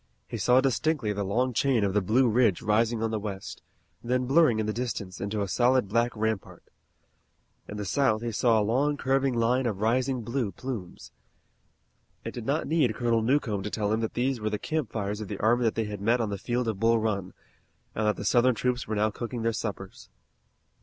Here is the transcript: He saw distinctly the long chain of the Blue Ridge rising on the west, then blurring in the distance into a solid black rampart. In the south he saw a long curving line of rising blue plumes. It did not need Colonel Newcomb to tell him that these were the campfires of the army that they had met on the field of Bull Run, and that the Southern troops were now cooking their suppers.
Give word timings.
He 0.27 0.39
saw 0.39 0.61
distinctly 0.61 1.13
the 1.13 1.23
long 1.23 1.53
chain 1.53 1.83
of 1.83 1.93
the 1.93 2.01
Blue 2.01 2.27
Ridge 2.27 2.63
rising 2.63 3.03
on 3.03 3.11
the 3.11 3.19
west, 3.19 3.61
then 4.03 4.25
blurring 4.25 4.57
in 4.57 4.65
the 4.65 4.73
distance 4.73 5.21
into 5.21 5.43
a 5.43 5.47
solid 5.47 5.87
black 5.89 6.11
rampart. 6.15 6.63
In 7.67 7.77
the 7.77 7.85
south 7.85 8.23
he 8.23 8.31
saw 8.31 8.59
a 8.59 8.63
long 8.63 8.97
curving 8.97 9.35
line 9.35 9.67
of 9.67 9.79
rising 9.79 10.23
blue 10.23 10.53
plumes. 10.53 11.11
It 12.23 12.33
did 12.33 12.47
not 12.47 12.65
need 12.65 12.95
Colonel 12.95 13.21
Newcomb 13.21 13.61
to 13.61 13.69
tell 13.69 13.93
him 13.93 13.99
that 13.99 14.15
these 14.15 14.39
were 14.39 14.49
the 14.49 14.57
campfires 14.57 15.21
of 15.21 15.27
the 15.27 15.37
army 15.37 15.63
that 15.65 15.75
they 15.75 15.85
had 15.85 16.01
met 16.01 16.19
on 16.19 16.31
the 16.31 16.39
field 16.39 16.67
of 16.67 16.79
Bull 16.79 16.97
Run, 16.97 17.33
and 17.93 18.07
that 18.07 18.15
the 18.15 18.25
Southern 18.25 18.55
troops 18.55 18.87
were 18.87 18.95
now 18.95 19.11
cooking 19.11 19.43
their 19.43 19.53
suppers. 19.53 20.09